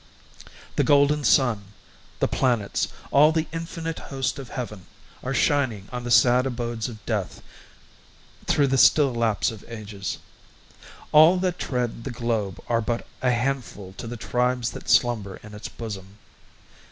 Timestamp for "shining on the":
5.31-6.09